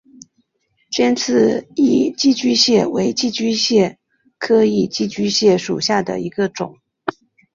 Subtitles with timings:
[0.89, 3.99] 尖刺异寄居蟹为寄居蟹
[4.39, 6.75] 科异寄居蟹属下的一个种。